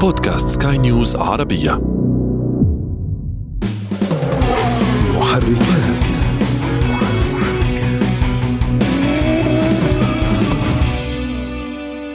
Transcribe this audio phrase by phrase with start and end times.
[0.00, 1.70] بودكاست سكاي نيوز عربية.
[5.16, 6.16] محركات.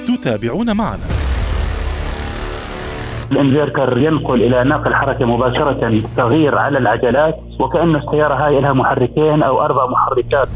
[0.07, 0.97] تتابعون معنا.
[3.31, 9.61] الانفيرتر ينقل إلى ناقل حركة مباشرة تغيير على العجلات وكأن السيارة هاي لها محركين أو
[9.61, 10.47] أربع محركات.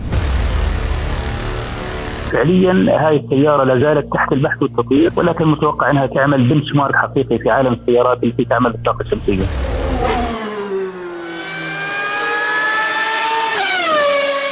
[2.32, 2.74] فعليا
[3.08, 7.50] هاي السيارة لا زالت تحت البحث والتطوير ولكن متوقع إنها تعمل بنش مارك حقيقي في
[7.50, 9.44] عالم السيارات التي تعمل بالطاقة الشمسية.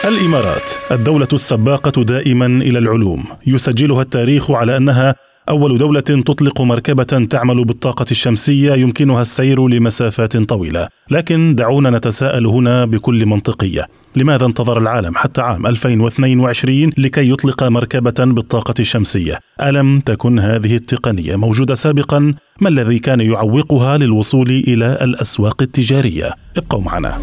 [0.08, 5.16] الإمارات الدولة السباقة دائما إلى العلوم يسجلها التاريخ على أنها
[5.50, 10.88] أول دولة تطلق مركبة تعمل بالطاقة الشمسية يمكنها السير لمسافات طويلة.
[11.12, 13.88] لكن دعونا نتساءل هنا بكل منطقية.
[14.16, 21.36] لماذا انتظر العالم حتى عام 2022 لكي يطلق مركبة بالطاقة الشمسية؟ ألم تكن هذه التقنية
[21.36, 27.18] موجودة سابقا؟ ما الذي كان يعوقها للوصول إلى الأسواق التجارية؟ ابقوا معنا.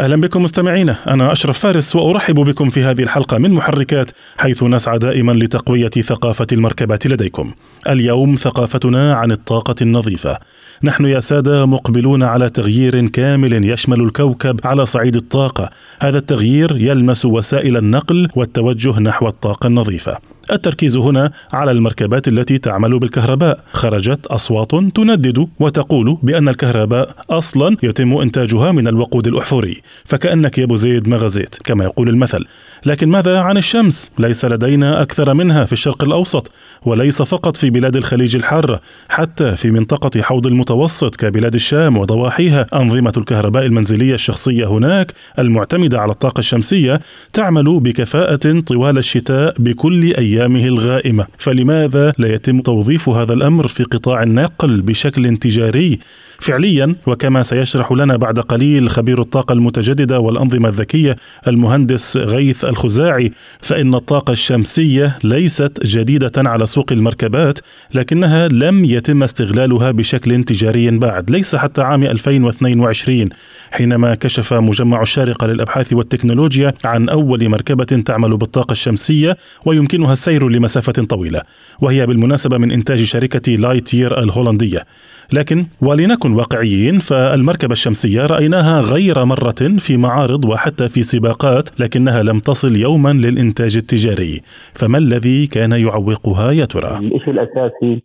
[0.00, 4.98] أهلا بكم مستمعينا أنا أشرف فارس وأرحب بكم في هذه الحلقة من محركات حيث نسعى
[4.98, 7.52] دائما لتقوية ثقافة المركبات لديكم.
[7.88, 10.38] اليوم ثقافتنا عن الطاقة النظيفة.
[10.82, 15.70] نحن يا سادة مقبلون على تغيير كامل يشمل الكوكب على صعيد الطاقة.
[16.00, 20.18] هذا التغيير يلمس وسائل النقل والتوجه نحو الطاقة النظيفة.
[20.52, 23.60] التركيز هنا على المركبات التي تعمل بالكهرباء.
[23.72, 30.76] خرجت أصوات تندد وتقول بأن الكهرباء أصلا يتم إنتاجها من الوقود الأحفوري فكأنك يا أبو
[30.76, 32.44] زيد ما غزيت كما يقول المثل.
[32.86, 36.50] لكن ماذا عن الشمس؟ ليس لدينا أكثر منها في الشرق الأوسط
[36.82, 42.66] وليس فقط في بلاد الخليج الحاره حتى في منطقة حوض المتوسط كبلاد الشام وضواحيها.
[42.74, 47.00] أنظمة الكهرباء المنزلية الشخصية هناك المعتمدة على الطاقة الشمسية
[47.32, 51.26] تعمل بكفاءة طوال الشتاء بكل أيامه الغائمة.
[51.38, 55.98] فلماذا لا يتم توظيف هذا الأمر في قطاع النقل بشكل تجاري؟
[56.38, 61.16] فعليا وكما سيشرح لنا بعد قليل خبير الطاقة المتجددة والأنظمة الذكية
[61.48, 67.58] المهندس غيث الخزاعي فإن الطاقة الشمسية ليست جديدة على سوق المركبات
[67.94, 73.28] لكنها لم يتم استغلالها بشكل تجاري بعد ليس حتى عام 2022
[73.70, 80.92] حينما كشف مجمع الشارقة للأبحاث والتكنولوجيا عن أول مركبة تعمل بالطاقة الشمسية ويمكنها السير لمسافة
[80.92, 81.42] طويلة
[81.80, 84.86] وهي بالمناسبة من إنتاج شركة لايتير الهولندية.
[85.32, 92.38] لكن ولنكن واقعيين فالمركبة الشمسية رأيناها غير مرة في معارض وحتى في سباقات لكنها لم
[92.38, 94.42] تصل يوما للإنتاج التجاري
[94.74, 98.02] فما الذي كان يعوقها يا ترى؟ الشيء الأساسي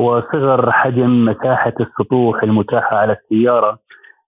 [0.00, 3.78] هو صغر حجم مساحة السطوح المتاحة على السيارة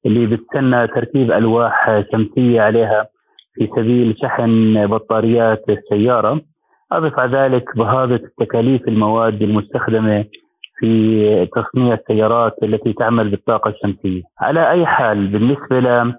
[0.06, 3.06] اللي بتستنى تركيب ألواح شمسية عليها
[3.54, 6.40] في سبيل شحن بطاريات السيارة
[6.92, 10.24] أضف على ذلك بهذه تكاليف المواد المستخدمة
[10.76, 14.22] في تصنيع السيارات التي تعمل بالطاقة الشمسية.
[14.40, 16.14] على أي حال بالنسبة ل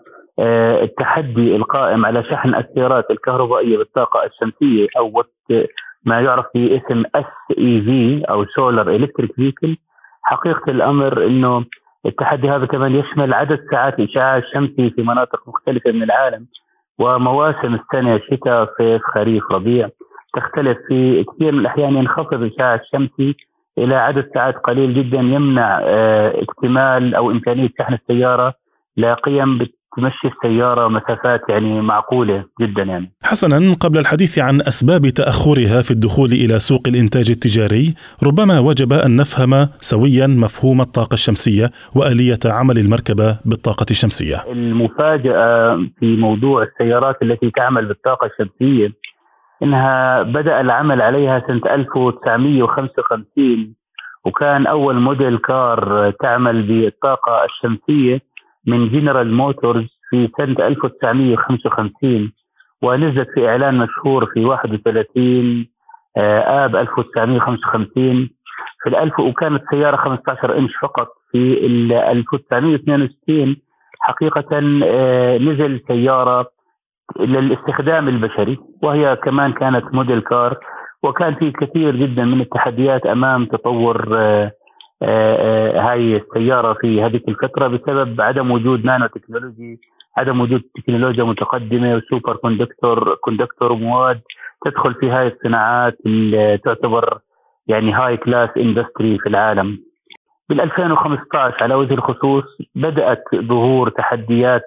[0.84, 5.24] التحدي القائم على شحن السيارات الكهربائية بالطاقة الشمسية أو
[6.06, 9.78] ما يعرف باسم SEV أو solar electric vehicle
[10.24, 11.66] حقيقة الأمر أنه
[12.06, 16.46] التحدي هذا كمان يشمل عدد ساعات الإشعاع الشمسي في مناطق مختلفة من العالم
[17.00, 19.90] ومواسم السنة شتاء صيف خريف ربيع.
[20.34, 23.36] تختلف في كثير من الأحيان ينخفض الإشعاع الشمسي
[23.78, 25.80] إلى عدد ساعات قليل جدا يمنع
[26.42, 28.54] اكتمال أو إمكانية شحن السيارة
[28.98, 29.60] لقيم
[29.98, 33.12] تمشي السيارة مسافات يعني معقولة جدا يعني.
[33.24, 37.94] حسنا قبل الحديث عن أسباب تأخرها في الدخول إلى سوق الإنتاج التجاري،
[38.24, 44.44] ربما وجب أن نفهم سويا مفهوم الطاقة الشمسية وآلية عمل المركبة بالطاقة الشمسية.
[44.52, 48.92] المفاجأة في موضوع السيارات التي تعمل بالطاقة الشمسية
[49.64, 53.74] إنها بدأ العمل عليها سنة 1955
[54.26, 58.22] وكان أول model car تعمل بالطاقة الشمسية
[58.68, 62.32] من جنرال موتورز في سنة 1955
[62.82, 65.68] ونزلت في إعلان مشهور في 31
[66.18, 68.30] آب 1955
[68.84, 71.08] في الألف وكانت سيارة 15 إنش فقط.
[71.32, 73.56] في 1962
[74.00, 74.60] حقيقة
[75.38, 76.52] نزل سيارة
[77.20, 80.58] للاستخدام البشري وهي كمان كانت model car
[81.04, 84.16] وكان في كثير جدا من التحديات أمام تطور
[85.88, 89.80] هاي السيارة في هذه الفترة بسبب عدم وجود نانو تكنولوجي
[90.18, 94.22] عدم وجود تكنولوجيا متقدمة و superconductor conductor ومواد
[94.66, 97.20] تدخل في هاي الصناعات اللي تعتبر
[97.68, 99.80] يعني high class industry في العالم.
[100.50, 102.44] بال 2015 على وجه الخصوص
[102.76, 104.64] بدأت ظهور تحديات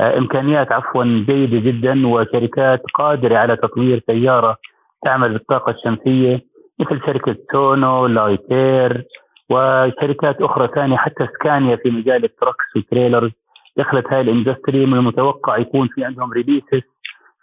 [0.00, 4.56] إمكانيات عفوا جيدة جدا وشركات قادرة على تطوير سيارة
[5.04, 6.40] تعمل بالطاقة الشمسية
[6.78, 9.04] مثل شركة Sono Lightyear
[9.50, 13.30] وشركات أخرى ثانية حتى Scania في مجال ال trucks وال trailers.
[13.76, 16.82] دخلت هاي ال industry من المتوقع يكون في عندهم releases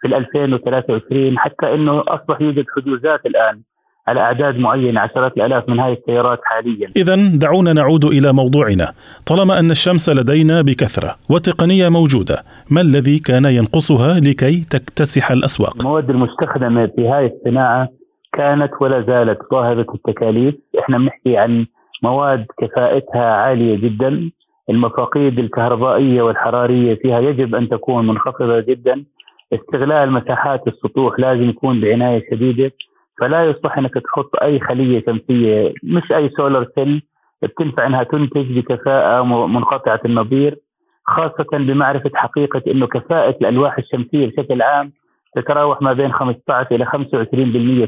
[0.00, 3.62] في 2023 حتى إنه أصبح يوجد حجوزات الآن.
[4.08, 6.90] على أعداد معينة عشرات الآلاف من هذه السيارات حاليا.
[6.96, 8.92] اذا دعونا نعود إلى موضوعنا،
[9.26, 16.10] طالما أن الشمس لدينا بكثرة وتقنية موجودة، ما الذي كان ينقصها لكي تكتسح الأسواق؟ المواد
[16.10, 17.88] المستخدمة في هذه الصناعة
[18.32, 21.66] كانت ولا زالت باهظة التكاليف، إحنا بنحكي عن
[22.02, 24.30] مواد كفاءتها عالية جدا،
[24.70, 29.04] المفاقيد الكهربائية والحرارية فيها يجب أن تكون منخفضة جدا،
[29.52, 32.72] استغلال مساحات السطوح لازم يكون بعناية شديدة،
[33.20, 37.02] فلا يصلح إنك تحط أي خلية شمسية مش أي solar cell
[37.42, 40.58] بتنفع إنها تنتج بكفاءة منقطعة النظير
[41.04, 44.92] خاصة بمعرفة حقيقة إنه كفاءة الألواح الشمسية بشكل عام
[45.36, 46.86] تتراوح ما بين 15 إلى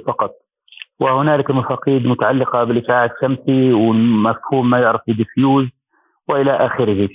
[0.01, 0.31] 25% فقط
[1.01, 5.67] وهنالك مفاقيد متعلقة بالاشعاع الشمسي ومفهوم ما يعرف بديفيوز
[6.29, 7.09] وإلى آخره.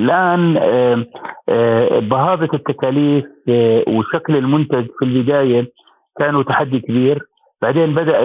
[0.00, 0.54] الآن
[2.08, 5.72] بهذه التكاليف آه، وشكل المنتج في البداية
[6.18, 7.26] كانوا تحدي كبير
[7.62, 8.18] بعدين بدأ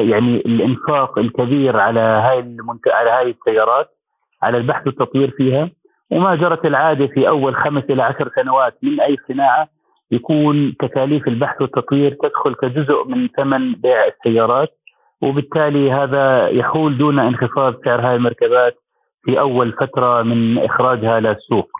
[0.00, 2.88] يعني الإنفاق الكبير على هاي المنت...
[2.88, 3.90] على هاي السيارات
[4.42, 5.70] على البحث والتطوير فيها.
[6.10, 9.68] وما جرت العادة في أول خمس إلى عشر سنوات من أي صناعة
[10.10, 14.78] يكون تكاليف البحث والتطوير تدخل كجزء من ثمن بيع السيارات.
[15.22, 18.76] وبالتالي هذا يحول دون انخفاض سعر هاي المركبات
[19.24, 21.70] في أول فترة من إخراجها للسوق.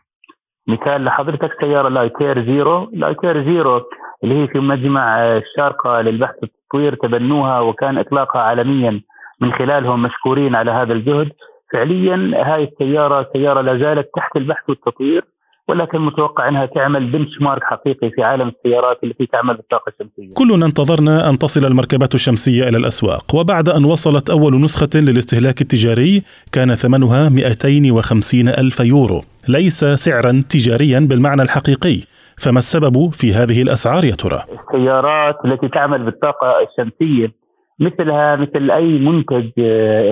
[0.69, 3.83] مثال لحضرتك سيارة Lightyear Zero، Lightyear Zero
[4.25, 6.35] اللي هي في مجمع الشارقه للبحث
[6.75, 9.01] والتطوير تبنوها وكان إطلاقها عالميا
[9.41, 11.29] من خلالهم مشكورين على هذا الجهد
[11.73, 15.25] فعليا هاي السيارة سيارة لا زالت تحت البحث والتطوير
[15.69, 20.35] ولكن متوقع أنها تعمل بنش مارك حقيقي في عالم السيارات التي تعمل بالطاقة الشمسية.
[20.35, 26.23] كلنا انتظرنا أن تصل المركبات الشمسية إلى الأسواق، وبعد أن وصلت أول نسخة للاستهلاك التجاري
[26.53, 32.01] كان ثمنها 250 ألف يورو، ليس سعرا تجاريا بالمعنى الحقيقي،
[32.39, 34.45] فما السبب في هذه الأسعار يا ترى؟
[34.75, 37.33] السيارات التي تعمل بالطاقة الشمسية
[37.81, 39.51] مثلها مثل أي منتج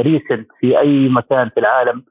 [0.01, 2.05] ريسنت آه، في أي مكان في العالم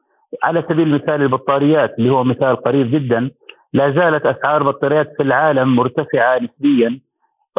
[0.43, 3.31] على سبيل المثال البطاريات اللي هو مثال قريب جدا
[3.73, 6.99] لا زالت أسعار البطاريات في العالم مرتفعة نسبيا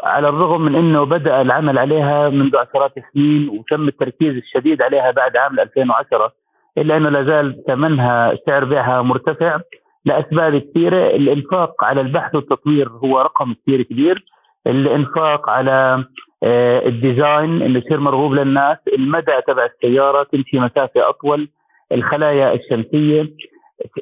[0.02, 5.36] على الرغم من إنه بدأ العمل عليها منذ عشرات السنين وتم التركيز الشديد عليها بعد
[5.36, 6.32] عام 2010
[6.78, 9.60] إلا إنه لا زال ثمنها سعر بيعها مرتفع
[10.04, 14.24] لأسباب كثيره الإنفاق على البحث والتطوير هو رقم كثير كبير.
[14.66, 16.04] الإنفاق على
[16.42, 21.48] آه، ال design انه يصير مرغوب للناس المدى تبع السيارة تمشي مسافة أطول
[21.92, 23.34] الخلايا الشمسية.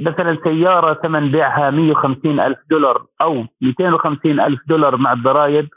[0.01, 5.69] مثلا سيارة ثمن بيعها 150 ألف دولار أو 250 ألف دولار مع الضرائب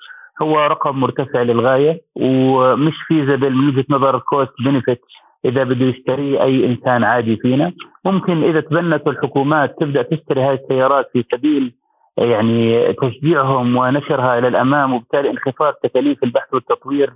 [0.41, 5.01] هو رقم مرتفع للغاية ومش feasible من وجهة نظر ال cost benefit
[5.45, 7.73] إذا بده يشتريه أي إنسان عادي فينا
[8.05, 11.73] ممكن إذا تبنت الحكومات تبدأ تشتري هذه السيارات في سبيل
[12.17, 17.13] يعني تشجيعهم ونشرها إلى الأمام وبالتالي انخفاض تكاليف البحث والتطوير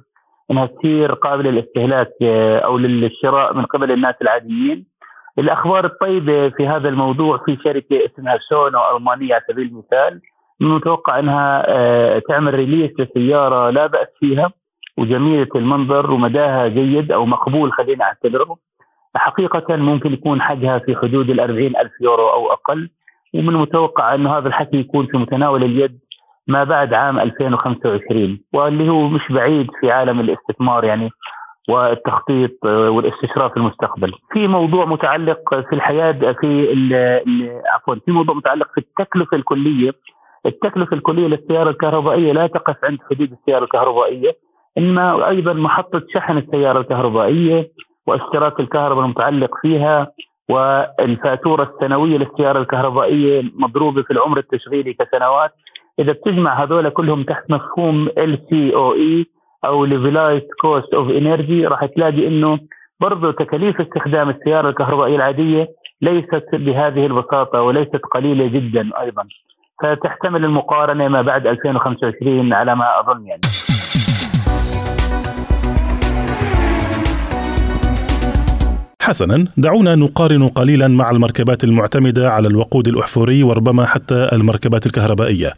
[0.52, 4.86] إنها تصير قابلة للاستهلاك آه، أو للشراء من قبل الناس العاديين.
[5.40, 10.22] الأخبار الطيبة في هذا الموضوع في شركة اسمها Sono المانيه على سبيل المثال
[10.60, 14.52] من المتوقع إنها آه، تعمل release لسيارة لا بأس فيها
[15.00, 18.58] وجميلة المنظر ومداها جيد أو مقبول خلينا نعتبره
[19.16, 21.40] حقيقة ممكن يكون حجها في حدود ال
[21.78, 22.90] ألف يورو أو أقل
[23.34, 26.00] ومن المتوقع أن هذا الحكي يكون في متناول اليد
[26.48, 31.10] ما بعد عام 2025 واللي هو مش بعيد في عالم الاستثمار يعني
[31.70, 34.14] والتخطيط والاستشراف في المستقبل.
[34.34, 39.92] في موضوع متعلق في الحياة في عفوا في موضوع متعلق في التكلفة الكلية.
[40.46, 44.38] التكلفة الكلية للسيارة الكهربائية لا تقف عند حدود السيارة الكهربائية
[44.80, 47.72] انما أيضا محطة شحن السيارة الكهربائية
[48.08, 50.12] واشتراك الكهرباء المتعلق فيها
[50.50, 55.52] والفاتورة السنوية للسيارة الكهربائية مضروبة في العمر التشغيلي كسنوات.
[56.00, 59.26] إذا بتجمع هذول كلهم تحت مفهوم إي
[59.66, 62.60] أو levelized cost of energy راح تلاقي إنه
[63.00, 65.68] برضه تكاليف استخدام السيارة الكهربائية العادية
[66.02, 69.24] ليست بهذه البساطة وليست قليلة جدا أيضا.
[69.84, 73.42] فتحتمل المقارنة ما بعد 2025 على ما أظن يعني.
[79.10, 85.50] حسنا دعونا نقارن قليلا مع المركبات المعتمدة على الوقود الأحفوري وربما حتى المركبات الكهربائية.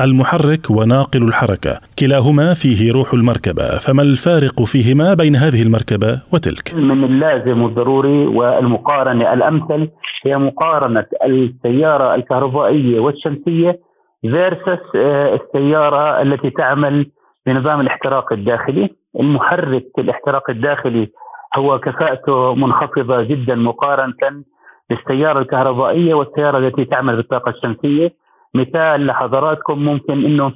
[0.00, 1.80] المحرك وناقل الحركة.
[1.98, 3.78] كلاهما فيه روح المركبة.
[3.78, 9.88] فما الفارق فيهما بين هذه المركبة وتلك؟ من اللازم والضروري والمقارنة الأمثل
[10.26, 13.80] هي مقارنة السيارة الكهربائية والشمسية
[14.22, 17.06] فيرسس آه، السيارة التي تعمل
[17.46, 18.90] بنظام الاحتراق الداخلي.
[19.20, 21.08] المحرك الاحتراق الداخلي
[21.56, 24.42] هو كفاءته منخفضة جدا مقارنة
[24.90, 28.14] بالسيارة الكهربائية والسيارة التي تعمل بالطاقة الشمسية.
[28.54, 30.52] مثال لحضراتكم ممكن إنه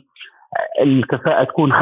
[0.80, 1.76] الكفاءة تكون 55%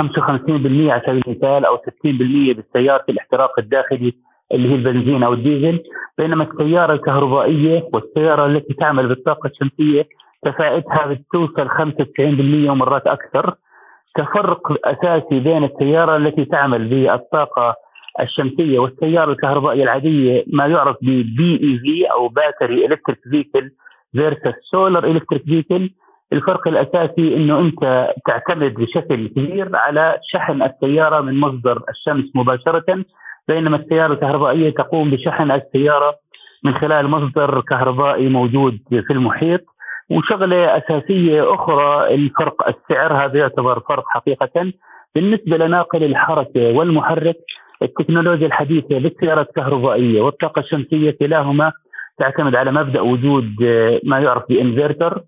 [0.90, 4.14] على سبيل المثال أو 60% بالسيارة الاحتراق الداخلي
[4.52, 5.82] اللي هي البنزين أو الديزل.
[6.18, 10.08] بينما السيارة الكهربائية والسيارة التي تعمل بالطاقة الشمسية
[10.44, 13.54] كفاءتها بتوصل 95% ومرات أكثر.
[14.16, 17.85] كفرق أساسي بين السيارة التي تعمل بالطاقة
[18.20, 23.70] الشمسية والسيارة الكهربائية العادية ما يعرف ب BEV أو battery electric vehicle
[24.12, 25.90] versus solar electric vehicle
[26.32, 33.04] الفرق الأساسي إنه أنت تعتمد بشكل كبير على شحن السيارة من مصدر الشمس مباشرة
[33.48, 36.14] بينما السيارة الكهربائية تقوم بشحن السيارة
[36.64, 39.60] من خلال مصدر كهربائي موجود في المحيط.
[40.10, 44.72] وشغلة أساسية أخرى الفرق السعر هذا يعتبر فرق حقيقة.
[45.14, 47.36] بالنسبة لناقل الحركة والمحرك
[47.82, 51.72] التكنولوجيا الحديثة للسيارات الكهربائية والطاقة الشمسية كلاهما
[52.18, 53.54] تعتمد على مبدأ وجود
[54.04, 55.22] ما يعرف بإنفرتر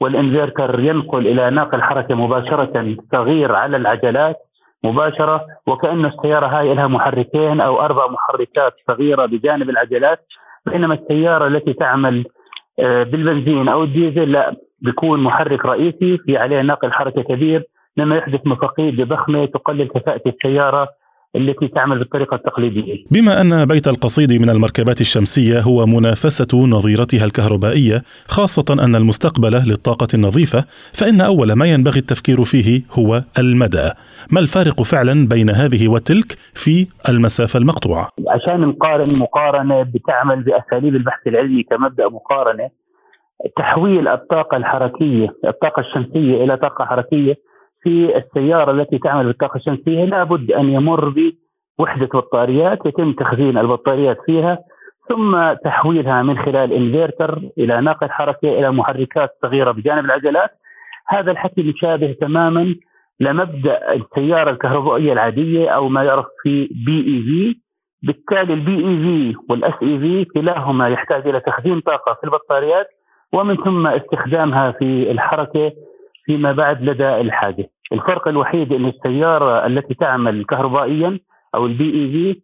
[0.00, 4.36] والإنفرتر ينقل إلى ناقل حركة مباشرة صغير على العجلات
[4.84, 10.26] مباشرة وكأن السيارة هاي لها محركين أو أربع محركات صغيرة بجانب العجلات
[10.66, 12.24] بينما السيارة التي تعمل
[12.80, 17.64] آه، بالبنزين أو الديزل لا بيكون محرك رئيسي في عليه نقل حركة كبير
[17.96, 20.88] مما يحدث مفاقيد ضخمه تقلل كفاءة السيارة
[21.36, 23.04] التي تعمل بالطريقة التقليدية.
[23.10, 30.06] بما أن بيت القصيد من المركبات الشمسية هو منافسة نظيرتها الكهربائية خاصة أن المستقبل للطاقة
[30.14, 33.90] النظيفة فإن أول ما ينبغي التفكير فيه هو المدى.
[34.32, 41.26] ما الفارق فعلا بين هذه وتلك في المسافة المقطوعة؟ عشان نقارن مقارنة بتعمل بأساليب البحث
[41.26, 42.70] العلمي كمبدأ مقارنة
[43.56, 47.34] تحويل الطاقة الحركية الطاقة الشمسية إلى طاقة حركية
[47.82, 51.32] في السيارة التي تعمل بالطاقة الشمسية لابد أن يمر
[51.78, 54.58] بوحدة بطاريات يتم تخزين البطاريات فيها
[55.08, 60.50] ثم تحويلها من خلال إنفرتر إلى ناقل حركة إلى محركات صغيرة بجانب العجلات.
[61.08, 62.74] هذا الحكي مشابه تماما
[63.20, 67.60] لمبدأ السيارة الكهربائية العادية أو ما يعرف في بي اي في
[68.02, 72.86] بالتالي البي اي في والاس اي في كلاهما يحتاج إلى تخزين طاقة في البطاريات
[73.32, 75.72] ومن ثم استخدامها في الحركة
[76.28, 77.70] فيما بعد لدى الحاجة.
[77.92, 81.20] الفرق الوحيد إن السيارة التي تعمل كهربائيا
[81.54, 82.40] أو البي اي في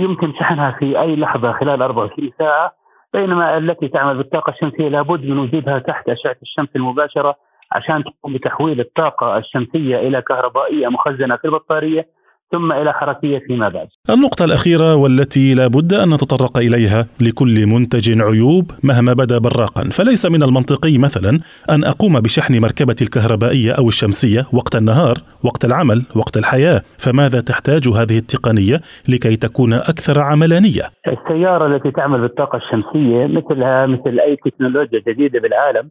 [0.00, 2.72] يمكن شحنها في أي لحظة خلال 24 ساعة
[3.14, 7.36] بينما التي تعمل بالطاقة الشمسية لابد من وجودها تحت أشعة الشمس المباشرة
[7.72, 12.06] عشان تقوم بتحويل الطاقة الشمسية إلى كهربائية مخزنة في البطارية
[12.52, 13.88] ثم إلى حركية فيما بعد.
[14.10, 20.26] النقطة الأخيرة والتي لا بد أن نتطرق إليها لكل منتج عيوب مهما بدا براقا، فليس
[20.26, 21.40] من المنطقي مثلا
[21.70, 27.88] أن أقوم بشحن مركبتي الكهربائية أو الشمسية وقت النهار، وقت العمل، وقت الحياة، فماذا تحتاج
[27.88, 35.02] هذه التقنية لكي تكون أكثر عملانية؟ السيارة التي تعمل بالطاقة الشمسية مثلها مثل أي تكنولوجيا
[35.08, 35.90] جديدة بالعالم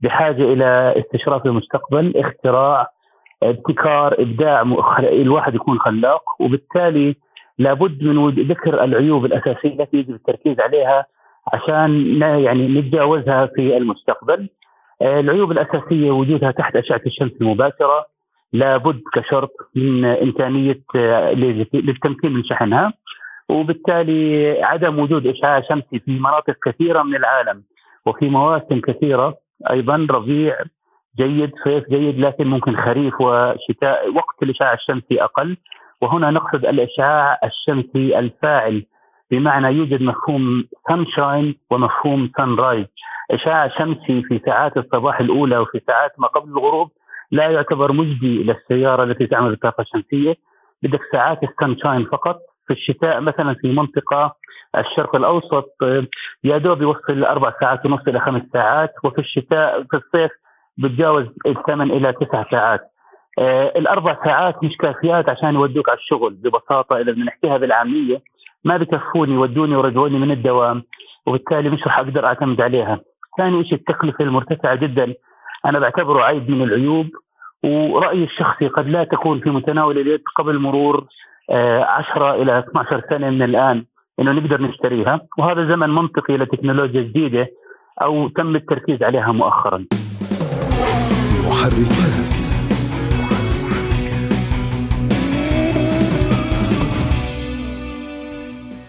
[0.00, 2.93] بحاجة إلى استشراف المستقبل، اختراع
[3.42, 4.62] ابتكار إبداع
[4.98, 7.16] الواحد يكون خلاق وبالتالي
[7.58, 11.06] لابد من ذكر العيوب الأساسية التي يجب التركيز عليها
[11.52, 14.48] عشان يعني نتجاوزها في المستقبل.
[15.02, 18.06] آه، العيوب الأساسية وجودها تحت أشعة الشمس المباشرة
[18.52, 22.92] لابد كشرط من إمكانية آه، للتمكين من شحنها
[23.48, 27.62] وبالتالي عدم وجود إشعاع شمسي في مناطق كثيرة من العالم
[28.06, 29.36] وفي مواسم كثيرة
[29.70, 30.56] أيضا ربيع
[31.18, 35.56] جيد صيف جيد لكن ممكن خريف وشتاء وقت الاشعاع الشمسي أقل.
[36.00, 38.86] وهنا نقصد الاشعاع الشمسي الفاعل
[39.30, 42.86] بمعنى يوجد مفهوم sunshine ومفهوم sunrise
[43.30, 46.90] اشعاع شمسي في ساعات الصباح الأولى وفي ساعات ما قبل الغروب
[47.30, 50.36] لا يعتبر مجدي للسيارة التي تعمل بالطاقة الشمسية.
[50.82, 52.38] بدك ساعات السانشاين فقط.
[52.66, 54.36] في الشتاء مثلا في منطقة
[54.78, 55.76] الشرق الأوسط
[56.44, 58.92] يا دوب يوصل أربع ساعات ونص إلى خمس ساعات.
[59.04, 60.30] وفي الشتاء في الصيف
[60.78, 62.80] بتجاوز الثمان إلى تسع ساعات
[63.38, 68.22] آه الأربع ساعات مش كافيات عشان يودوك على الشغل ببساطة إذا بدنا نحكيها بالعامية
[68.64, 70.82] ما بكفوني يودوني ورجعوني من الدوام
[71.26, 73.00] وبالتالي مش رح أقدر أعتمد عليها.
[73.38, 75.14] ثاني شيء التكلفة المرتفعة جدا
[75.66, 77.06] أنا بعتبره عيب من العيوب
[77.64, 81.06] ورأيي الشخصي قد لا تكون في متناول اليد قبل مرور
[81.50, 83.84] آه 10 إلى 12 سنة من الآن
[84.20, 87.48] إنه نقدر نشتريها وهذا زمن منطقي لتكنولوجيا جديدة
[88.02, 89.84] أو تم التركيز عليها مؤخرا.
[91.48, 92.34] محركات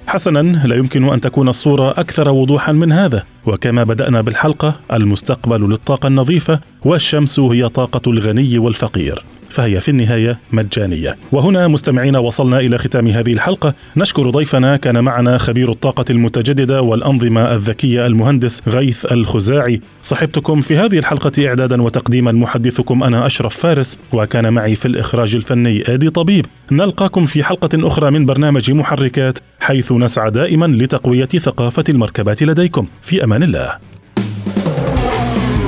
[0.08, 3.24] حسنا لا يمكن أن تكون الصورة أكثر وضوحا من هذا.
[3.46, 9.24] وكما بدأنا بالحلقة المستقبل للطاقة النظيفة والشمس هي طاقة الغني والفقير.
[9.56, 11.18] فهي في النهاية مجانية.
[11.32, 13.74] وهنا مستمعينا وصلنا إلى ختام هذه الحلقة.
[13.98, 19.82] نشكر ضيفنا كان معنا خبير الطاقة المتجددة والأنظمة الذكية المهندس غيث الخزاعي.
[20.02, 25.94] صحبتكم في هذه الحلقة إعدادا وتقديما محدثكم أنا أشرف فارس وكان معي في الإخراج الفني
[25.94, 26.46] آدي طبيب.
[26.72, 32.88] نلقاكم في حلقة أخرى من برنامج محركات حيث نسعى دائما لتقوية ثقافة المركبات لديكم.
[33.02, 33.78] في أمان الله.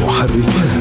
[0.04, 0.77] محركات.